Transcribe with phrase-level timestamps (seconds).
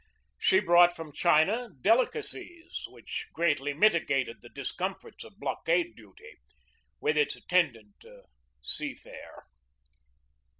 [0.39, 6.37] She brought from China delicacies which greatly mitigated the dis comforts of blockade duty,
[6.99, 8.03] with its attendant
[8.63, 9.43] sea fare.